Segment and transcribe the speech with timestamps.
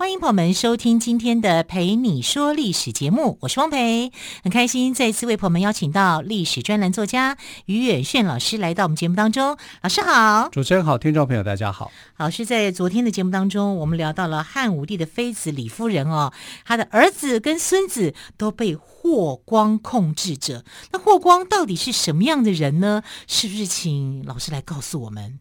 [0.00, 4.10] 欢迎朋友们收听今天的《陪你说历史》节目，我是汪培，
[4.42, 7.36] 很开心再次为朋友们邀请到历史专栏作家
[7.66, 9.58] 于远炫老师来到我们节目当中。
[9.82, 11.92] 老师好，主持人好，听众朋友大家好。
[12.16, 16.32] 老师在昨天的节目当中，我们聊到了汉武帝的妃子李夫人哦，
[16.64, 20.64] 他的儿子跟孙子都被霍光控制着。
[20.92, 23.02] 那霍光到底是什么样的人呢？
[23.26, 25.38] 是不是请老师来告诉我们？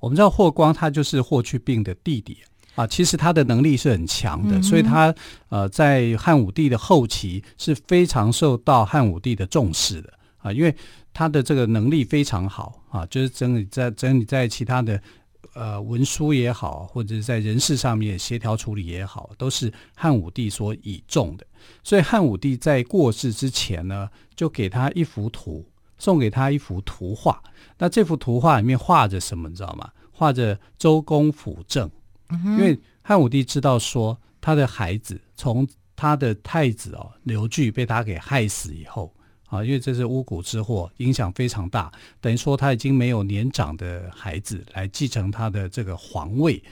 [0.00, 2.38] 我们知道霍光他就是霍去病的弟弟。
[2.78, 5.12] 啊，其实他的能力是很强的，嗯、所以他
[5.48, 10.72] 呃在汉武帝的后期是非常受到汉武帝的重视的啊，因为
[11.12, 15.02] 他的这个能力非常好啊，就是整理在整理在其他的
[15.54, 21.44] 呃文书也好，或者是在人事上面协调处理也好，都是汉武帝所倚重的。
[21.82, 25.66] 所以汉武帝在过世之前呢，就给他一幅图，
[25.98, 27.42] 送给他一幅图画。
[27.76, 29.90] 那这幅图画里面画着什么，你知道吗？
[30.12, 31.90] 画着周公辅政。
[32.44, 39.14] 因为汉武帝知道说，他的孩子从他的太子哦刘据被他给害死以后
[39.46, 41.90] 啊，因为这是巫蛊之祸，影响非常大，
[42.20, 46.62] 等于说他已经没有年长的孩子来继承他的这个皇位，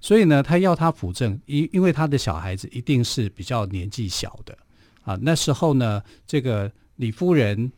[0.00, 4.56] 所以呢，他要他辅政，因因为他的小孩子一定是比较年纪小的
[5.02, 5.18] 啊。
[5.20, 7.72] 那时候呢，这个李夫人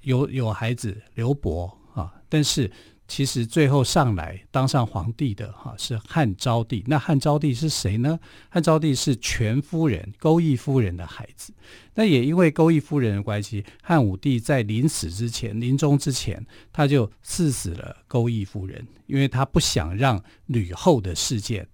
[0.00, 2.70] 有有孩子刘伯啊，但是。
[3.08, 8.20] 其实最后上来当上皇帝的哈是汉昭帝，那汉昭帝是谁呢？
[8.50, 11.54] 汉昭帝是全夫人勾弋夫人的孩子。
[11.94, 21.66] 那也因为勾弋夫人的关系，汉武帝在临死之前、临终之前，他就赐死了勾弋夫人，因为他不想让吕后的事件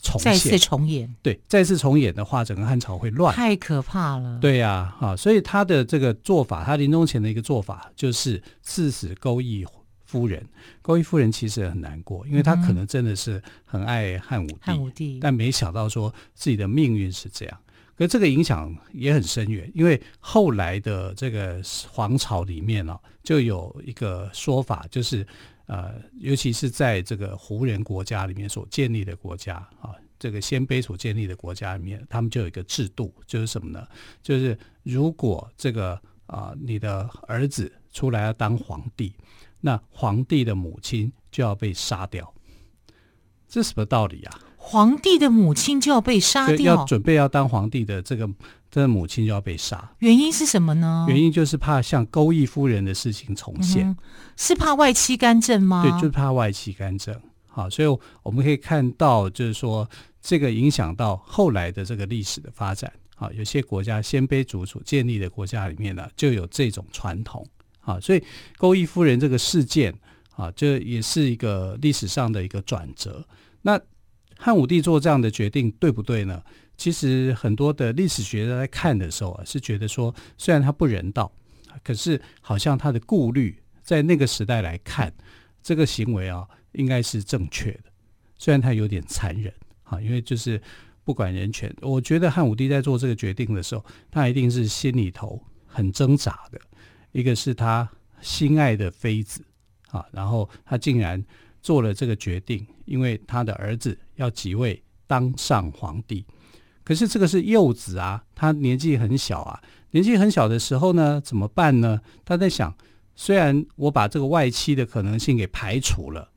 [0.00, 1.12] 重现，再次重演。
[1.22, 4.38] 对，再次重演的话，整个汉朝会乱，太可怕了。
[4.40, 9.66] 对呀，啊，所以他的这个做法，他临终前的一个做法就是赐死勾弋。
[10.12, 10.46] 夫人，
[10.82, 17.58] 高一夫人其实很难过，因为她可能真的是很爱汉武帝，汉武帝，但没想到说自己的命运是这样。
[17.96, 25.26] 可这个影响也很深远，因为后来的这个皇朝里面呢、啊，就有一个说法，就是
[25.64, 33.86] 呃，尤其是在这个胡人国家里面所建立的国家啊，这个鲜卑所建立的国家里面，他们就有一个制度，就是什么呢？
[34.22, 35.92] 就是如果这个
[36.26, 39.14] 啊、呃，你的儿子出来要当皇帝。
[39.62, 42.34] 那皇帝的母亲就要被杀掉，
[43.48, 44.38] 这是什么道理啊？
[44.56, 48.28] 皇帝的母亲就要被杀掉，要准备要当皇帝的这个
[48.70, 51.04] 这个母亲就要被杀，原因是什么呢？
[51.08, 53.96] 原因就是怕像勾弋夫人的事情重现，嗯、
[54.36, 55.82] 是怕外戚干政吗？
[55.82, 57.18] 对，就是怕外戚干政。
[57.48, 59.88] 好，所以我们可以看到，就是说
[60.20, 62.90] 这个影响到后来的这个历史的发展。
[63.16, 67.46] 好，有些国家鲜卑族所建立的国家里面呢，就有这种传统。
[67.82, 68.24] 啊，所以
[68.56, 69.94] 勾弋夫人这个事件
[70.34, 73.24] 啊，这也是一个历史上的一个转折。
[73.62, 73.80] 那
[74.36, 76.42] 汉武帝做这样的决定对不对呢？
[76.76, 81.30] 其实很多的历史学家在看的时候啊，是觉得说，虽然他不人道，
[81.84, 85.12] 可是好像他的顾虑在那个时代来看，
[85.62, 87.84] 这个行为啊，应该是正确的。
[88.36, 89.52] 虽然他有点残忍
[89.84, 90.60] 啊，因为就是
[91.04, 96.60] 不管人权，我觉得汉武帝在做这个决定的时候，他一定是心里头很挣扎的。
[97.12, 97.88] 一个是他
[98.20, 99.44] 心爱的妃子
[99.90, 101.22] 啊，然后他竟然
[101.60, 106.24] 做了这个决定，因为他的儿子要即位当上皇帝。
[106.84, 109.62] 可是这个是幼子啊，他年纪很小啊，
[109.92, 112.00] 年纪很小的时候呢，怎么办呢？
[112.24, 112.74] 他在想，
[113.14, 116.30] 虽然我把这个外戚的可能性给排除了，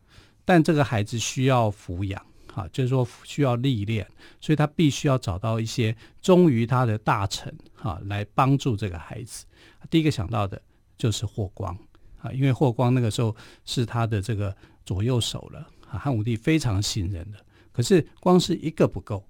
[0.44, 2.24] 但这个孩子需要抚养
[2.56, 4.08] 啊，就是说需要历练，
[4.40, 9.46] 所以他必须要找到一些忠于他的大臣啊，来帮助这个孩子。
[9.90, 10.60] 第一个想到的
[10.98, 11.78] 就是霍光
[12.22, 13.36] 啊，因为霍光那个时候
[13.66, 14.56] 是他的这个
[14.86, 15.60] 左右手了
[15.90, 17.38] 啊，汉武帝非常信任的。
[17.74, 19.28] 可是光是一个不够，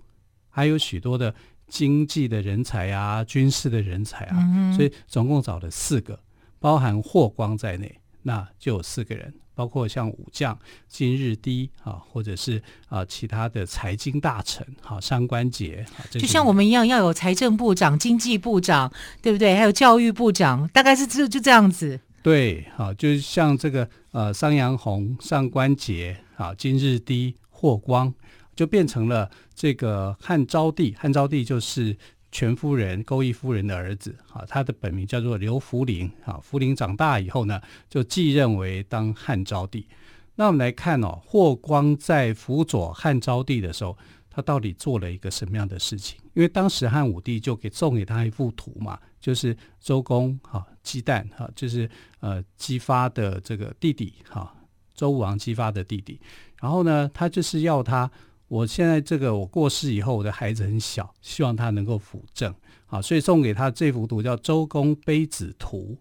[0.49, 1.33] 还有许多的
[1.67, 6.19] 经济的人才啊，军事的人才啊，嗯、所以总共找了四个，
[6.59, 9.33] 包含霍光在内，那就有四个人。
[9.55, 10.57] 包括像武将
[10.87, 18.91] 金日低啊，或者是啊其他的财经大臣，好上官桀，就像我们一样，要有财政部长、经济部长，
[19.21, 19.55] 对不对？
[19.55, 21.99] 还有教育部长，大概是就就这样子。
[22.21, 28.13] 对，好，就是像这个呃商阳红、上官桀啊、金日低、霍光，
[28.55, 30.95] 就变成了这个汉昭帝。
[30.97, 31.95] 汉昭帝就是
[32.35, 39.87] 权夫人钩弋夫人的儿子，啊，他的本名叫做刘弗陵，啊，弗陵长大以后呢，就继任为当汉昭帝。
[40.35, 43.97] 那我们来看哦，霍光在辅佐汉昭帝的时候，
[44.29, 46.19] 他到底做了一个什么样的事情？
[46.33, 51.89] 因为当时汉武帝就给送给他一幅图嘛，就是周公哈姬旦哈，就是
[52.19, 54.53] 呃姬发的这个弟弟哈，
[54.93, 56.19] 周武王姬发的弟弟。
[56.59, 58.11] 然后呢，他就是要他，
[58.47, 62.53] 我现在这个我过世以后，我的孩子很小，希望他能够辅政。
[62.87, 65.97] 啊，所以送给他这幅图叫《周公背子图》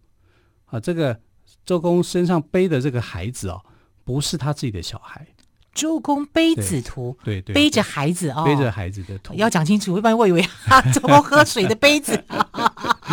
[0.74, 1.18] 啊，这个
[1.64, 3.60] 周公身上背的这个孩子哦。
[4.04, 5.26] 不是他自己的小孩，
[5.72, 12.22] 周公背子图，对对，对，背着孩子哦，背着孩子的图，要讲清楚，一般我以为啊，周公喝水的杯子，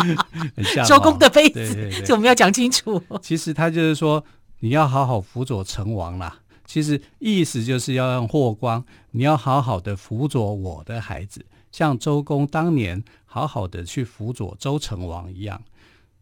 [0.86, 3.02] 周公的杯子，这我们要讲清楚。
[3.22, 4.22] 其实他就是说，
[4.60, 6.40] 你要好好辅佐成王啦。
[6.72, 15.62] 其实意思就是要让霍光，你要好好的辅佐我的孩子，像周公当年好好的去辅佐周成王一样。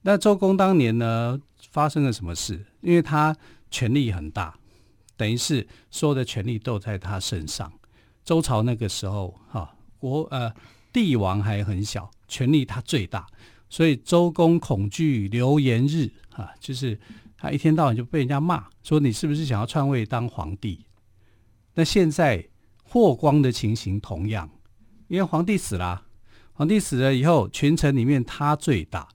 [0.03, 2.67] 那周公当年呢，发生了什么事？
[2.81, 3.37] 因为他
[3.71, 4.53] 权力很大。
[5.17, 7.73] 等于是所有的权力都在他身上。
[8.25, 10.53] 周朝那个时候，哈、国呃
[10.93, 13.25] 帝王还很小，权力他最大，
[13.69, 16.99] 所以周公恐惧流言日，哈、就是
[17.41, 20.85] 他一天到晚就被人家骂，说你是不是想要篡位当皇帝？
[21.73, 22.47] 那现在
[22.85, 24.51] 霍光的情形同样，
[25.09, 26.03] 因为皇帝死了，
[26.53, 29.09] 皇帝死了以后，群臣里面他最大，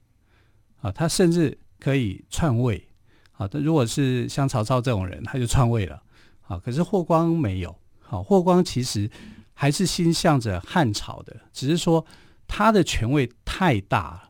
[0.80, 2.88] 啊，他甚至可以篡位。
[3.32, 6.02] 啊，但如果是像曹操这种人，他就篡位了。
[6.48, 7.78] 啊，可是霍光没有。
[8.00, 9.10] 好，霍光其实
[9.52, 12.04] 还是心向着汉朝的，只是说
[12.48, 14.25] 他的权位太大了，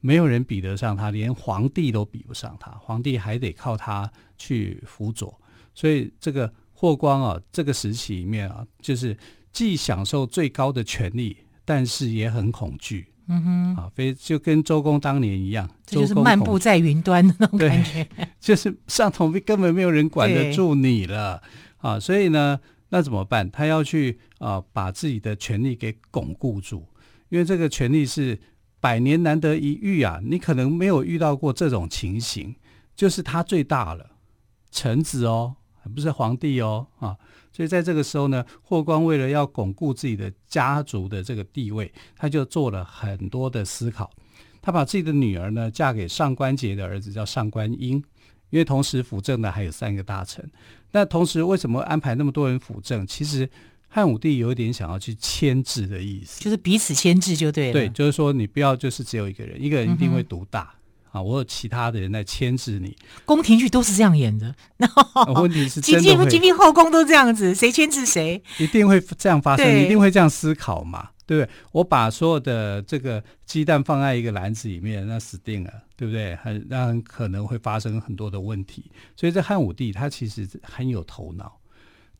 [0.00, 5.38] 没有人比得上他，连皇帝都比不上他，皇帝还得靠他去辅佐。
[5.74, 9.16] 所以这个霍光啊，这个时期里面啊，就是
[9.52, 13.06] 既享受最高的权力，但是也很恐惧。
[13.32, 18.04] 嗯哼，啊，非就跟周公当年一样，这就是漫步在云端的那种感觉，
[18.40, 21.40] 就是上头根本没有人管得住你了
[21.76, 22.00] 啊！
[22.00, 22.58] 所以呢，
[22.88, 23.48] 那怎么办？
[23.48, 26.84] 他要去啊，把自己的权力给巩固住，
[27.28, 28.36] 因为这个权力是
[28.80, 30.20] 百年难得一遇啊！
[30.24, 32.56] 你可能没有遇到过这种情形，
[32.96, 34.10] 就是他最大了，
[34.70, 35.54] 臣子哦，
[35.94, 37.16] 不是皇帝哦，啊！
[37.52, 44.10] 所以在这个时候呢，霍光为了要巩固自己的家族的这个地位，他就做了很多的思考。
[44.62, 47.96] 他把自己的女儿呢嫁给上官桀的儿子叫上官英，
[48.50, 50.48] 因为同时辅政的还有三个大臣。
[50.92, 53.06] 那同时为什么安排那么多人辅政？
[53.06, 53.48] 其实
[53.92, 57.72] 汉武帝有一点想要去牵制的意思，就是彼此牵制就对了。
[57.72, 60.62] 对，就是说你不要就是只有一个人，一个人一定会独大。
[60.62, 60.76] 嗯
[61.10, 62.96] 啊，我有其他的人在牵制你。
[63.24, 64.54] 宫廷剧都是这样演的。
[64.76, 68.40] 然 后问题是 真的，前面前面后宫都这样子，谁牵制谁？
[68.58, 71.08] 一定会这样发生，你一定会这样思考嘛？
[71.26, 71.50] 对不对？
[71.72, 76.36] 我把所有的这个鸡蛋放在一个篮子里面，那死定了，对不对？
[76.36, 78.84] 很让可能会发生很多的问题。
[79.16, 81.58] 所以，这汉武帝他其实很有头脑，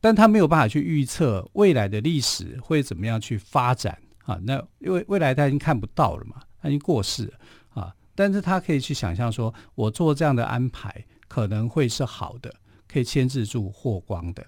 [0.01, 4.37] 但他没有办法去预测未来的历史会怎么样去发展啊？
[4.43, 7.33] 那因为未来他已经看不到了嘛，他已经过世了
[7.69, 7.95] 啊。
[8.15, 12.53] 但是他可以去想象说，我做这样的安排可能会是好的，
[12.87, 14.45] 可以牵制住霍光的。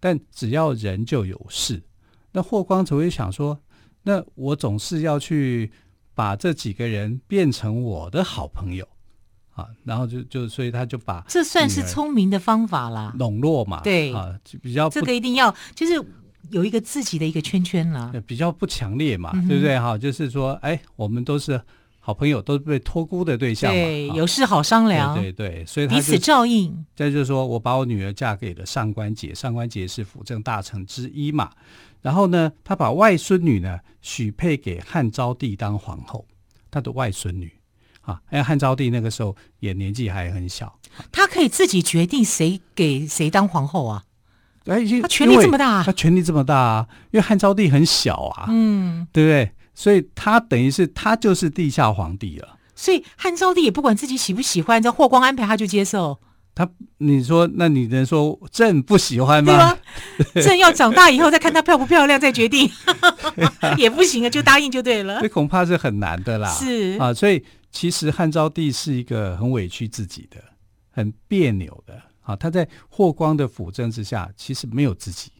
[0.00, 1.82] 但只要人就有事，
[2.32, 3.60] 那霍光只会想说，
[4.02, 5.70] 那我总是要去
[6.14, 8.86] 把这几个人变成我的好朋友
[9.54, 15.94] 啊，然后就就所以他就把这算是聪明的方法啦，笼络嘛，对啊，就比较这个一定要就是
[16.50, 19.78] 有一个自己的一个圈圈啦，比较不强烈嘛，嗯、对不对？
[19.80, 21.60] 哈，就是说，哎，我们都是。
[22.06, 26.84] 好朋友都是被托孤的对象嘛，对，有事好商量，对对对，所以他彼此照应。
[26.94, 31.50] 再就是说我把我女儿嫁给了上官桀，上官桀是辅政大臣之一嘛。
[32.02, 36.26] 然后呢，他把外孙女呢许配给汉昭帝当皇后，
[36.70, 37.50] 他的外孙女
[38.04, 40.78] 啊，因为汉昭帝那个时候也年纪还很小，
[41.10, 44.02] 他可以自己决定谁给谁当皇后啊。
[44.66, 49.50] 哎，他权力这么大，他权力这么大啊，因为汉昭帝很小啊，嗯，对不对？
[49.74, 52.56] 所以他等于是他就是地下皇帝了。
[52.74, 56.18] 所以汉昭帝也不管自己喜不喜欢，这霍光安排他就接受。
[56.54, 56.68] 他
[56.98, 59.76] 你说，那你能说朕不喜欢吗？
[60.32, 60.48] 对吧？
[60.48, 62.70] 朕要长大以后再看他漂不漂亮再决定，
[63.76, 65.20] 也不行啊，就答应就对了。
[65.20, 66.48] 这恐怕是很难的啦。
[66.50, 67.44] 是啊，所以
[67.74, 70.40] 其实汉昭帝是一个很委屈自己的、
[70.92, 72.36] 很别扭的啊。
[72.36, 75.32] 他在霍光的辅政之下，其实没有自己。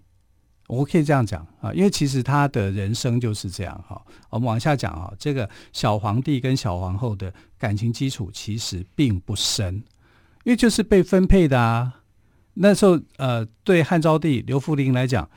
[0.67, 4.05] 我可以这样讲啊，因为其实他的人生就是这样哈。
[4.31, 9.77] 我们往下讲啊，这个小皇帝跟小皇后的感情基础其实并不深，
[10.43, 12.01] 因为就是被分配的啊。
[12.55, 15.31] 那时候呃，对汉昭帝刘弗陵来讲，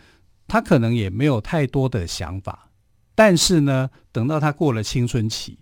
[0.48, 2.72] 他可能也没有太多的想法，
[3.14, 5.60] 但是呢，等到他过了青春期，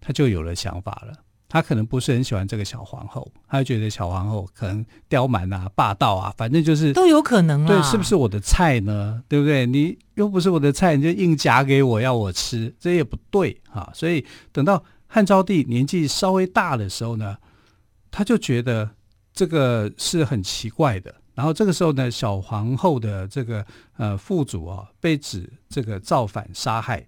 [0.00, 1.12] 他就有了想法了。
[1.50, 7.66] 他可能不是很喜欢这个小皇后，他就觉得小皇后可能刁蛮啊、霸道啊，反正就是都有可能啊。
[7.66, 9.22] 对，是不是我的菜呢？
[9.28, 9.64] 对不对？
[9.64, 13.90] 你又不是我的菜，你就硬夹给我要我吃，这也不对啊。
[13.94, 17.38] 所以等到汉昭帝年纪稍微大的时候呢，
[18.10, 18.90] 他就觉得
[19.32, 21.14] 这个是很奇怪的。
[21.34, 23.64] 然后这个时候呢，小皇后的这个
[23.96, 27.06] 呃父祖啊被指这个造反杀害，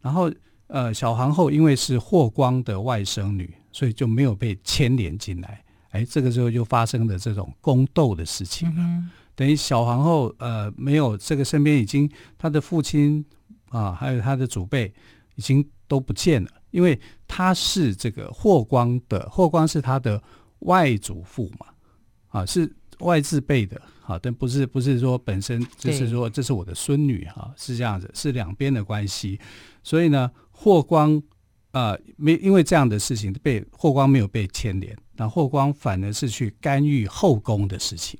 [0.00, 0.28] 然后
[0.68, 3.54] 呃小皇后因为是霍光的外甥女。
[3.72, 8.76] 所以就没有被牵连进来，哎，这个时候就发生了这种宫斗的事情了。
[8.78, 13.22] 嗯、等于小皇后呃没有这个身边已经她的父亲
[13.68, 14.90] 啊，还有她的祖辈
[15.34, 20.22] 已经都不见了，因为她是这个霍光的，霍光是他的
[20.60, 21.66] 外祖父嘛，
[22.28, 29.38] 啊是外字辈的，好，但不是不是说本身就是说这是我的孙女哈、啊，是这样子，是两边的关系，
[29.82, 31.22] 所以呢霍光。
[31.72, 38.18] 呃，没因为这样的事情被霍光没有被牵连，那霍光反而是去干预后宫的事情，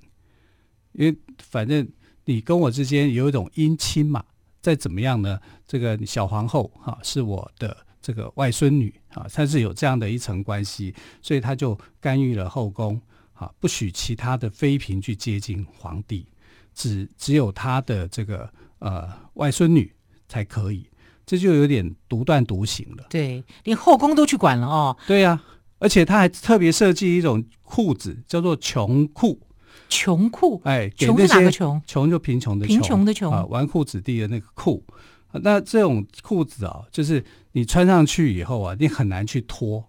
[0.92, 1.88] 因为反正
[2.26, 4.22] 你跟我之间有一种姻亲嘛，
[4.60, 13.00] 再怎么样呢，这个小皇后哈、是我的这个外孙女啊，她是有这样的一层关系，所以他就干预了后宫
[13.32, 16.26] 啊，不许其他的妃嫔去接近皇帝，
[16.74, 19.90] 只只有他的这个呃外孙女
[20.28, 20.86] 才可以。
[21.26, 23.04] 这就有点独断独行了。
[23.10, 24.96] 对，连后宫都去管了哦。
[25.06, 25.44] 对呀、啊，
[25.80, 29.40] 而且他还特别设计一种裤子，叫做穷裤。
[29.88, 31.80] 穷裤，哎，穷是哪个穷？
[31.86, 34.84] 穷就贫穷的穷，贫穷的穷啊，纨绔子弟的那个裤。
[35.32, 39.84] 那这种裤子啊，就是你穿上去以后啊，你很难去脱。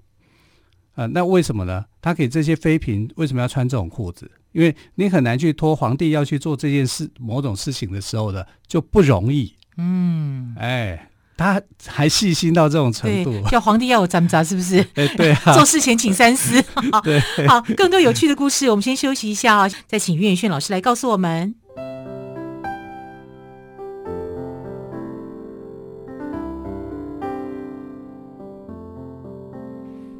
[0.93, 1.85] 啊，那为什么呢？
[2.01, 4.29] 他给这些妃嫔为什么要穿这种裤子？
[4.51, 5.75] 因为你很难去脱。
[5.75, 9.55] 皇帝要去做这件事、某种事情的时候呢，就不容易。
[9.77, 11.09] 嗯，哎。
[11.37, 14.79] 他还细心到这种程度，叫皇帝要我咱们是不是？
[14.95, 16.59] 哎，对、啊，做事前请三思。
[16.91, 21.53] 好 对，好，更多有趣的故事，我们先休息一下啊，再请岳远炫老师来告诉我们。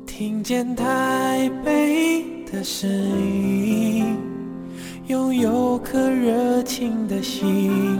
[0.05, 4.17] 听见台北的声音，
[5.07, 7.99] 拥有颗热情的心，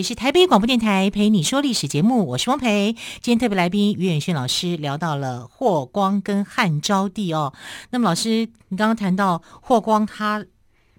[0.00, 2.94] 里是台北广播电台陪你说历史节目，我是汪培。
[3.20, 7.52] 今天特别来宾于远逊老师聊到了霍光跟汉昭帝哦。
[7.90, 10.46] 那么老师，你刚刚谈到霍光，他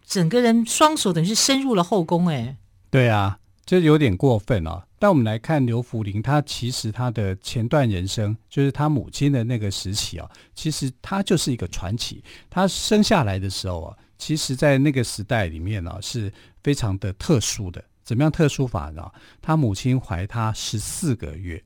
[0.06, 2.58] 整个人双手等于是深入了后宫，哎，
[2.92, 4.84] 对啊，这有点过分哦。
[5.00, 12.24] 但我们来看刘福林，他其实他的前段人生，就是他母亲的那个时期啊，其实他就是一个传奇。
[12.52, 16.32] 他生下来的时候啊，其实在那个时代里面呢，是
[16.62, 17.84] 非常的特殊的。
[18.04, 19.04] 怎么样特殊法呢？
[19.42, 21.64] 他母亲怀他十四个月，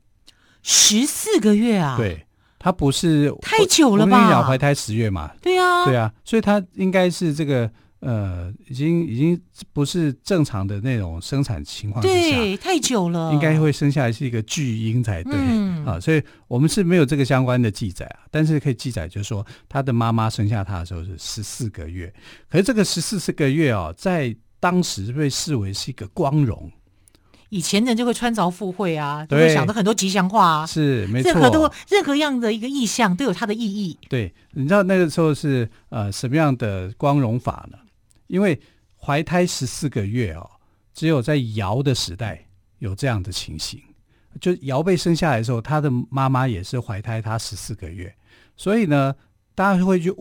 [0.62, 1.96] 十四个月啊？
[1.96, 2.26] 对，
[2.58, 4.30] 他不是太久了吧？
[4.30, 5.32] 讲，怀胎十月嘛？
[5.40, 9.40] 对啊，对啊，所以他应该是这个呃，已经已经
[9.72, 15.98] 不是正常的那种生产情况之下，对，太久了，应该会生下来是一个巨婴才对、嗯、啊。
[15.98, 22.12] 所以我们是没有这个相关的记载啊，但是可以记载，就是说他的妈妈生下他的时候是十四个月，
[22.50, 26.70] 可是这个十四个月哦，在当时被视为是一个光荣，
[27.50, 33.96] 以前人就会穿凿附会啊，就会想着很多吉祥话啊，是没错，任何都任何样的一个意象都有它的意义。
[34.08, 37.78] 对，你知道那个时候是呃什么样的光荣法呢？
[38.26, 38.60] 因为
[38.98, 40.50] 怀胎十四个月哦，
[40.92, 42.44] 只有在尧的时代
[42.78, 43.80] 有这样的情形，
[44.40, 48.12] 就尧被生下来的时候，他的妈妈也是怀胎他十四个月，
[48.56, 49.14] 所以呢，
[49.54, 50.12] 大家会去。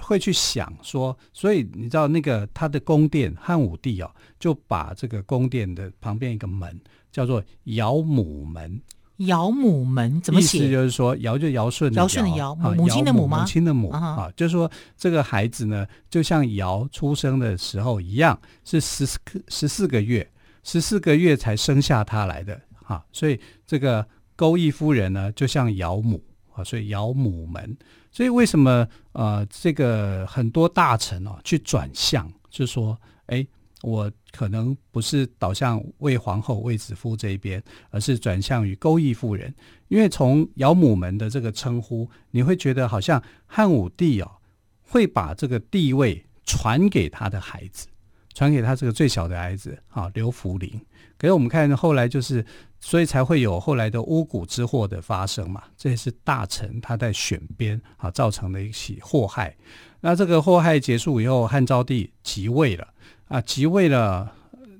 [0.00, 8.80] 会去想说，所以你知道那个他的宫殿汉武帝哦，就把这个宫殿的旁边一个门叫做尧母门。
[9.26, 10.58] 尧母门怎么写？
[10.58, 13.40] 意思就是说，尧就尧舜，尧舜的尧，母亲的母吗？
[13.40, 20.30] 母亲的母啊，就是说这个孩子呢，就像尧出生的时候一样，是十四十四个月，
[20.62, 23.04] 十四个月才生下他来的啊。
[23.10, 26.22] 所以这个勾弋夫人呢，就像尧母
[26.58, 27.76] 啊，所以尧母门。
[28.10, 33.46] 所以为什么呃这个很多大臣哦去转向就说：“哎，
[33.82, 39.54] 我可能不是倒向魏皇后、卫子夫这一边，而是转向于钩弋夫人。
[39.88, 44.30] 因为从姚母门的这个称呼，你会觉得好像汉武帝哦，
[44.82, 47.86] 会把这个地位传给他的孩子，
[48.34, 50.80] 传给他这个最小的孩子啊，刘弗陵。
[51.18, 52.44] 可是我们看后来就是。”
[52.80, 59.52] 所以才会有后来的巫蛊之祸的发生嘛，这也是大臣他在选边啊造成的一起祸害。
[59.98, 62.86] 那这个祸害结束以后，汉昭帝即位了
[63.26, 64.32] 啊，即位了。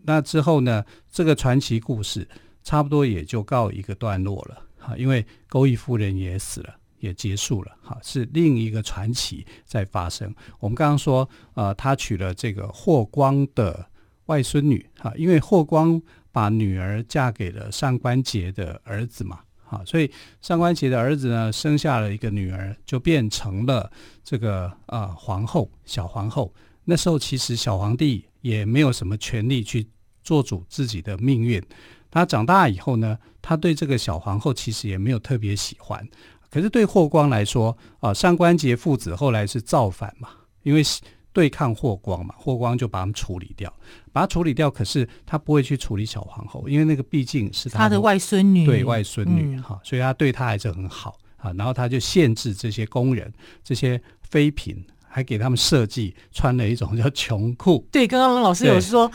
[0.04, 2.28] 那之后呢，这个传奇故事
[2.62, 10.32] 差不多也就告一个段落了哈，因为钩弋夫人也死了，也结束了哈，是另一个传奇在发生。
[10.60, 13.84] 我们刚刚说，呃，他娶了这个霍光的
[14.26, 16.00] 外孙女哈，因为霍光。
[16.38, 20.08] 把女儿嫁给了上官桀的儿子嘛，好，所以
[20.40, 23.90] 上官桀的儿子呢，生下了一个女儿，就变成了
[24.22, 26.54] 这个啊、呃、皇后，小皇后。
[26.84, 29.88] 那时候其实小皇帝也没有什么权利去
[30.22, 31.60] 做主自己的命运。
[32.08, 36.06] 他长大以后呢，他对这个小皇后其实也没有特别喜欢。
[36.48, 40.28] 可是对霍光来说，啊、上官桀父子后来是造反嘛，
[40.62, 40.84] 因为。
[41.38, 43.72] 对抗霍光嘛，霍光就把他们处理掉，
[44.12, 44.68] 把他处理掉。
[44.68, 51.52] 可是他不会去处理小皇后，因为那个毕竟是他的，外孙女，对外孙女哈、嗯，所以他对他还是很好啊。
[51.56, 57.86] 然后他就限制这些工人、这些妃嫔，还给他们设计穿了一种叫穷裤。
[57.92, 59.08] 对，刚刚老师有说，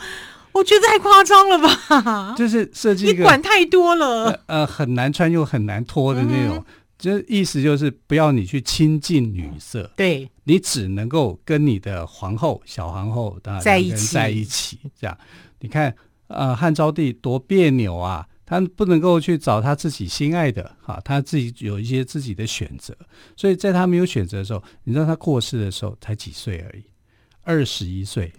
[0.52, 2.34] 我觉得太夸张了吧？
[2.38, 6.64] 就是设计，你管太多了，呃，呃很难穿又很难脱的那种。
[7.04, 15.18] 嗯就意思就是不要你去亲近女色，对，你只能够跟你的皇后、小皇后在一起，在一起这样。
[15.60, 15.94] 你看，
[16.28, 22.96] 呃，汉昭帝多别扭啊，他不能够去找他自己心爱的，哈，他自己有一些自己的选择。
[23.36, 26.84] 所以在他没有选择的时候，你知道他过世的时候才几岁而已，
[27.42, 28.32] 二十一岁，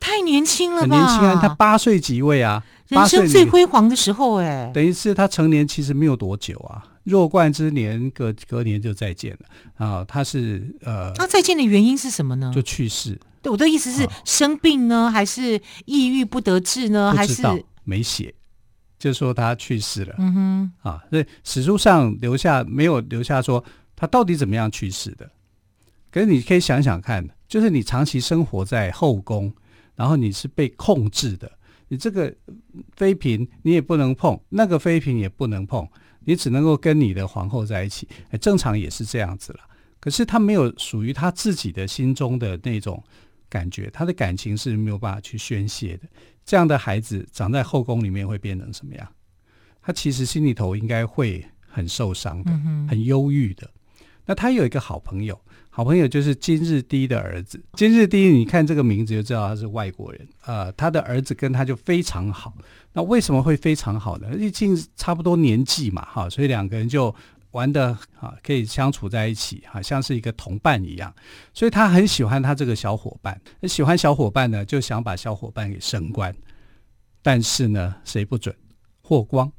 [0.00, 0.96] 太年轻了吧？
[0.96, 6.84] 很年轻啊，他八岁即位啊，人生最辉煌的时候，哎，等于是他成年其实没有多久啊。
[7.04, 10.04] 弱冠之年，隔隔年就再见了啊！
[10.08, 12.50] 他是呃，他再见的原因是什么呢？
[12.52, 13.16] 就去世。
[13.40, 17.14] 对，我的意思是生病呢，还是抑郁不得志呢？
[17.16, 17.44] 还是
[17.84, 18.34] 没写，
[18.98, 20.16] 就说他去世了。
[20.18, 23.62] 嗯哼，啊，所以史书上留下没有留下说
[23.94, 25.30] 他到底怎么样去世的。
[26.10, 29.54] 可是你可以想想看，就是你长期生活在后宫，
[29.96, 31.50] 然后你是被控制的，
[31.88, 32.32] 你这个
[32.94, 35.88] 妃嫔你也不能碰，那个妃嫔也不能碰。
[36.28, 39.60] 你只能够跟你的皇后在一起，哎，正常也是这样子了。
[40.00, 43.02] 可是他没有属于他自己的心中的那种
[43.48, 46.02] 感觉，他的感情是没有办法去宣泄的。
[46.44, 49.08] 这样的孩子长在后宫里面会变成什么样？
[49.80, 52.50] 他其实心里头应该会很受伤的，
[52.88, 53.70] 很忧郁的。
[54.26, 55.40] 那他有一个好朋友。
[55.70, 57.62] 好朋友就是金日低的儿子。
[57.74, 60.26] 金日低，你看这个名字就知道他是外国人。
[60.46, 62.54] 呃，他的儿子跟他就非常好。
[62.94, 64.28] 那为什么会非常好呢？
[64.38, 67.14] 毕竟差不多年纪嘛，哈，所以两个人就
[67.50, 71.14] 玩的啊，可以相处在一起，好像是一个同伴一样。
[71.52, 73.38] 所以他很喜欢他这个小伙伴。
[73.64, 76.34] 喜欢小伙伴呢，就想把小伙伴给升官。
[77.20, 78.56] 但是呢，谁不准？
[79.02, 79.52] 霍光。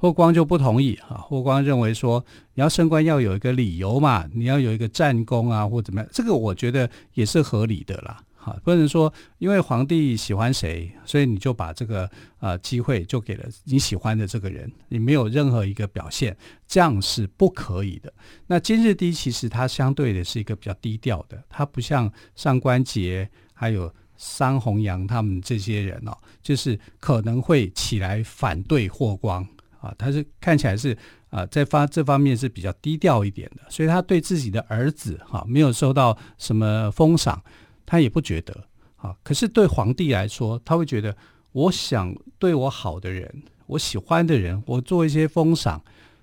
[0.00, 1.18] 霍光就不同意啊！
[1.18, 6.08] 霍光认为说，你要升官要有一个理由嘛，你要有一个战功啊，或怎么样？
[6.12, 8.22] 这个我觉得也是合理的啦。
[8.36, 12.08] 哈，不能说因为皇帝喜欢谁，所以你就把这个
[12.38, 16.36] 呃机会就给了你喜欢的这个人，你没有任何一个表现，
[16.68, 18.12] 这样是不可以的。
[18.46, 29.44] 那今日低其实他相对的是一个比较低调的，他不像上官桀还有桑弘羊他们这些人哦，就是可能会起来反对霍光。
[29.80, 30.96] 啊，他是看起来是
[31.30, 37.42] 啊，在发这方面是比较低调一点的，所以他对自己的儿子哈、啊、没有受到什么封赏，
[37.86, 38.64] 他也不觉得
[38.96, 39.14] 啊。
[39.22, 41.16] 可是对皇帝来说，他会觉得，
[41.52, 45.82] 我想对我好的人，我喜欢的人，我做一些封赏，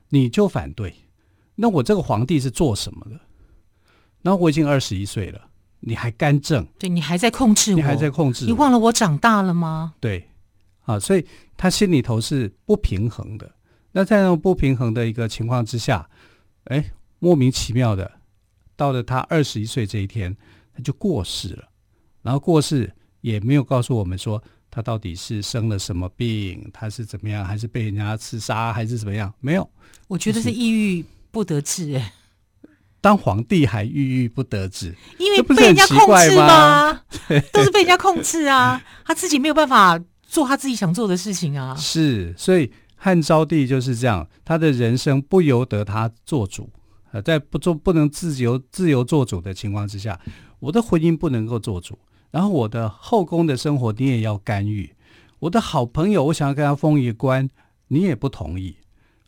[0.09, 0.93] 你就反对，
[1.55, 3.19] 那我这个皇帝是做什么的？
[4.23, 5.39] 那我已经二十一岁了，
[5.79, 6.65] 你还干政？
[6.77, 9.93] 对，你还在控制我，你还在控制我，你忘了我长大了吗？
[9.99, 10.29] 对。
[10.85, 11.25] 啊，所以
[11.57, 13.51] 他心里头是不平衡的。
[13.91, 16.07] 那在那种不平衡的一个情况之下，
[16.65, 16.83] 哎，
[17.19, 18.11] 莫名其妙的，
[18.75, 20.35] 到了他二十一岁这一天，
[20.75, 21.69] 他就过世了。
[22.21, 29.33] 然后过世也没有告诉我们说他到底是生了什么病，他是怎么样，还是被人家刺杀，还是怎么样？
[29.39, 29.69] 没有，
[30.07, 31.95] 我觉得是抑郁不得志。
[31.95, 32.13] 哎，
[32.99, 37.01] 当皇帝还郁郁不得志，因为被人家控制吗？
[37.53, 39.99] 都是被人家控制啊，他自己没有办法。
[40.27, 41.75] 做他自己想做的事情啊！
[41.75, 46.69] 是，所以汉昭帝就是这样，他的人生不由得他做主，
[47.11, 50.19] 呃，在不做不能自由自由做主的情况之下，
[50.59, 51.97] 我的婚姻不能够做主，
[52.31, 54.93] 然后我的后宫的生活你也要干预，
[55.39, 57.47] 我的好朋友我想要跟他封一个官，
[57.87, 58.75] 你也不同意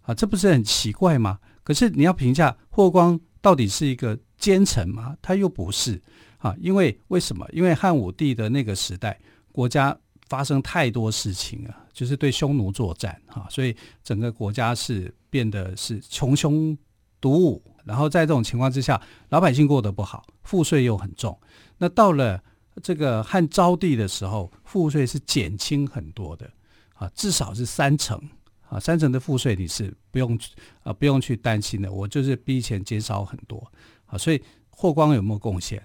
[0.01, 1.39] 啊，这不是很奇怪吗？
[1.63, 5.15] 可是你要评价霍光到底是一个奸臣吗？
[5.21, 6.01] 他又不是
[6.39, 7.47] 啊，因为为什么？
[7.51, 9.19] 因为汉武帝的那个时代，
[9.51, 9.95] 国家
[10.29, 16.77] 发生太多事情啊，就是对匈奴作战啊，所以整个国家是变得是穷凶
[17.19, 21.37] 独武，然后在这种情况之下，老百姓过得不好，赋税又很重，
[21.77, 22.41] 那到了。
[22.83, 26.47] 这个汉昭帝的时候，赋税是减轻很多的
[26.93, 28.21] 啊，至少是三成
[28.69, 30.39] 啊，三成的赋税你是不用
[30.83, 31.91] 啊不用去担心的。
[31.91, 33.57] 我就是逼钱减少很多
[34.05, 35.83] 啊，所以霍光有没有贡献？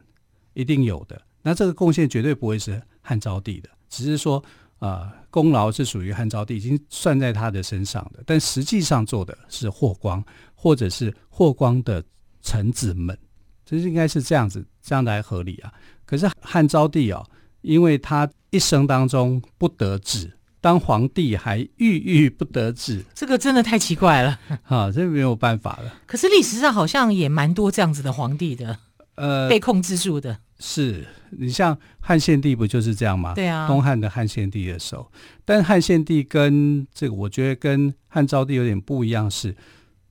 [0.52, 1.18] 一定有的。
[1.40, 4.42] 那这个贡献绝对不会是汉昭帝的，只是说
[4.78, 8.22] 啊功劳是属于汉昭帝，已经算在他的身上的。
[8.24, 10.24] 但实际上做的是霍光，
[10.54, 12.02] 或者是霍光的
[12.40, 13.16] 臣子们，
[13.64, 15.72] 这应该是这样子，这样来合理啊。
[16.06, 17.22] 可是汉昭帝啊，
[17.60, 24.38] 因为他一生当中不得志，当皇帝还郁郁不得志，这个真的太奇怪了。
[24.64, 25.94] 啊，这没有办法了。
[26.06, 28.78] 可是历史上好像也蛮多这样子的皇帝的，
[29.14, 30.38] 呃，被控制住的。
[30.58, 33.34] 是你像汉献帝不就是这样吗？
[33.34, 35.10] 对啊，东汉的汉献帝的时候，
[35.44, 39.54] 但汉献帝跟这个我觉得跟汉昭帝有点不一样，是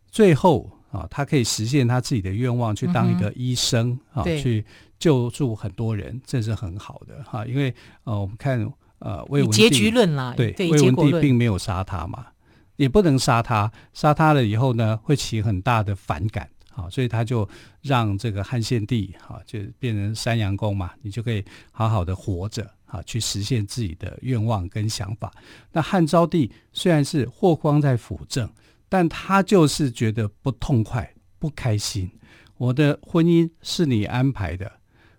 [0.10, 4.66] 最后啊，他可以实现他自己的愿望，去当一个医生、嗯、啊，去。
[5.02, 12.28] 救助很多人，这是很好的哈，因为呃，我们看呃，魏文帝结局论啦，对，魏文帝并没有杀他嘛，
[12.76, 17.48] 也不能杀他，杀他了以后呢，会起很大的反感好，所以他就
[17.82, 25.32] 让这个汉献帝哈，就变成山阳公嘛，你就可以好好的活着啊，去实现自己的愿望跟想法。
[25.72, 28.50] 那汉昭帝虽然是霍光在辅政，
[28.88, 32.10] 但他就是觉得不痛快、不开心。
[32.58, 34.72] 我的婚姻是你安排的。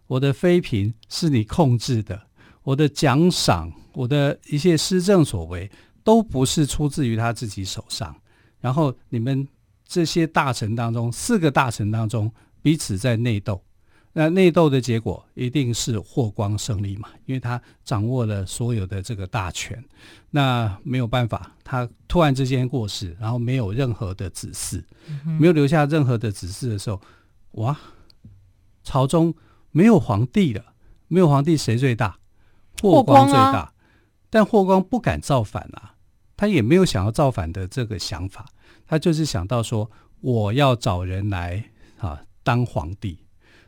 [0.07, 2.29] 我的妃嫔是你控制的，
[2.65, 5.71] 我的奖赏，我的一切施政所为，
[6.05, 8.15] 都不是出自于他自己手上。
[8.61, 9.49] 然后你们
[9.93, 13.63] 这些大臣当中，四个大臣当中彼此在内斗，
[14.15, 17.11] 那内斗的结果一定是霍光胜利嘛？
[17.27, 19.85] 因为他掌握了所有的这个大权。
[20.31, 24.83] 那没有办法，他突然之间过世，然后没有任何的指示，
[25.39, 26.99] 没有留下任何的指示的时候，
[27.53, 27.79] 哇，
[28.83, 29.35] 朝中。
[29.75, 30.63] 没有皇帝了，
[31.09, 32.19] 没有皇帝，谁最大？
[32.83, 33.61] 霍光最大。
[33.61, 33.73] 啊、
[34.29, 35.95] 但霍光不敢造反啊，
[36.37, 38.45] 他也没有想要造反的这个想法，
[38.93, 41.65] 他就是想到说，我要找人来
[41.97, 43.17] 啊当皇帝，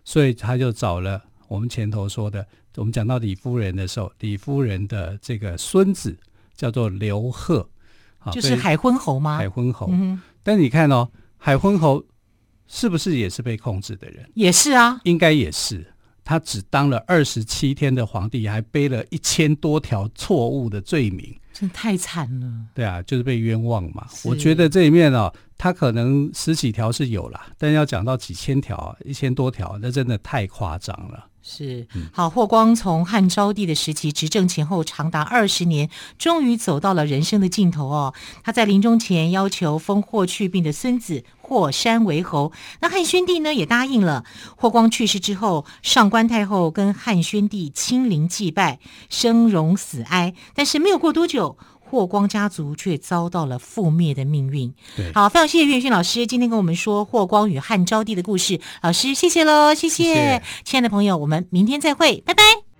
[0.04, 6.14] 所以他就找了我们前头说的，我们讲到李夫人的时候，李夫人的这个孙子
[6.54, 7.66] 叫做刘贺，
[8.32, 9.38] 就是海昏侯吗？
[9.38, 9.88] 海昏侯。
[9.90, 11.08] 嗯、但你看哦，
[11.38, 12.04] 海昏侯
[12.66, 14.30] 是不是也是被控制的人？
[14.34, 15.86] 也是啊，应该也是。
[16.22, 22.46] 他只当了二十七天的皇帝，还背了一千多条错误的罪名，真太惨了。
[22.74, 24.06] 对啊，就是被冤枉嘛。
[24.24, 31.26] 我觉得这里面哦，他可能十几条是有啦，但要讲到几千条、一千多条，那真的太夸张了。
[31.46, 38.14] 是，好，霍光从汉昭帝的时期执政前后长达二十年，终于走到了人生的尽头哦。
[38.42, 44.24] 他在临终前要求封霍去病的孙子霍山为侯，那汉宣帝呢也答应了。
[44.56, 48.78] 霍光去世之后，上官太后跟汉宣帝亲临祭拜，
[49.10, 51.58] 生荣死哀，但是没有过多久。
[51.88, 54.72] 霍光家族却遭到了覆灭的命运。
[54.96, 58.60] 对，好，非常谢谢岳迅老师今天跟我们说霍光与汉昭帝的故事。
[58.82, 62.73] 老师，谢谢喽，谢谢，亲爱的朋友，我们明天再会，拜拜。